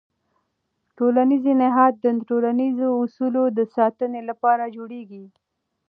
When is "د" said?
2.03-2.05, 3.57-3.59